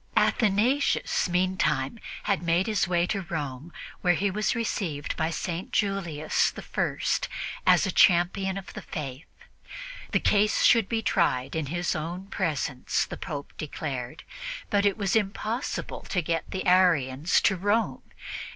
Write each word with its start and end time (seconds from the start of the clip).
Athanasius, 0.17 1.27
in 1.27 1.31
the 1.31 1.37
meantime, 1.39 1.99
had 2.23 2.41
made 2.41 2.65
his 2.65 2.87
way 2.87 3.05
to 3.05 3.21
Rome, 3.21 3.71
where 4.01 4.15
he 4.15 4.31
was 4.31 4.55
received 4.55 5.15
by 5.15 5.29
St. 5.29 5.71
Julius 5.71 6.51
I 6.75 6.97
as 7.67 7.85
a 7.85 7.91
champion 7.91 8.57
of 8.57 8.73
the 8.73 8.81
Faith. 8.81 9.27
The 10.11 10.19
case 10.19 10.63
should 10.63 10.89
be 10.89 11.03
tried 11.03 11.55
in 11.55 11.67
his 11.67 11.95
own 11.95 12.25
presence, 12.29 13.05
the 13.05 13.15
Pope 13.15 13.53
declared; 13.59 14.23
but 14.71 14.87
it 14.87 14.97
was 14.97 15.15
impossible 15.15 16.01
to 16.09 16.23
get 16.23 16.49
the 16.49 16.65
Arians 16.65 17.39
to 17.41 17.55
Rome. 17.55 18.01